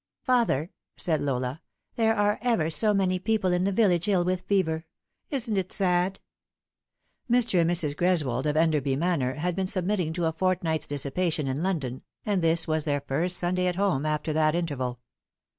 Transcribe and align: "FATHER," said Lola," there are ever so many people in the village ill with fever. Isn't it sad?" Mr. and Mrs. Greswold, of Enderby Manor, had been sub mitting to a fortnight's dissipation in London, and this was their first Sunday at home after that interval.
"FATHER," 0.23 0.71
said 0.97 1.21
Lola," 1.21 1.61
there 1.95 2.15
are 2.15 2.39
ever 2.41 2.71
so 2.71 2.91
many 2.91 3.19
people 3.19 3.53
in 3.53 3.65
the 3.65 3.71
village 3.71 4.07
ill 4.07 4.25
with 4.25 4.41
fever. 4.41 4.87
Isn't 5.29 5.57
it 5.57 5.71
sad?" 5.71 6.19
Mr. 7.31 7.61
and 7.61 7.69
Mrs. 7.69 7.95
Greswold, 7.95 8.47
of 8.47 8.57
Enderby 8.57 8.95
Manor, 8.95 9.35
had 9.35 9.55
been 9.55 9.67
sub 9.67 9.85
mitting 9.85 10.11
to 10.13 10.25
a 10.25 10.31
fortnight's 10.33 10.87
dissipation 10.87 11.47
in 11.47 11.61
London, 11.61 12.01
and 12.25 12.41
this 12.41 12.67
was 12.67 12.85
their 12.85 13.01
first 13.01 13.37
Sunday 13.37 13.67
at 13.67 13.75
home 13.75 14.07
after 14.07 14.33
that 14.33 14.55
interval. 14.55 15.01